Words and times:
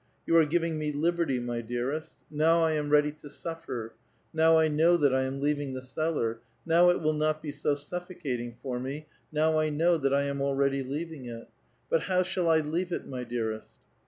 You 0.25 0.35
are 0.37 0.47
giving 0.47 0.79
me 0.79 0.91
liberty, 0.91 1.39
my 1.39 1.61
dearest. 1.61 2.15
Now 2.31 2.63
I 2.63 2.71
am 2.71 2.89
ready 2.89 3.11
to 3.11 3.29
suf 3.29 3.65
fer, 3.65 3.93
now 4.33 4.57
I 4.57 4.67
know 4.67 4.97
that 4.97 5.11
1 5.11 5.23
am 5.25 5.39
leaving 5.41 5.73
the 5.73 5.81
cellar; 5.83 6.39
now 6.65 6.89
it 6.89 7.03
will 7.03 7.13
not 7.13 7.39
be 7.39 7.51
so 7.51 7.75
suffocating 7.75 8.55
for 8.63 8.79
me, 8.79 9.05
now 9.31 9.59
I 9.59 9.69
know 9.69 9.97
that 9.99 10.11
I 10.11 10.23
am 10.23 10.41
already 10.41 10.81
leaving 10.81 11.25
it; 11.25 11.47
but 11.87 12.01
how 12.09 12.23
shall 12.23 12.49
I 12.49 12.61
leave 12.61 12.91
it, 12.91 13.05
my 13.05 13.23
dearest?" 13.23 13.77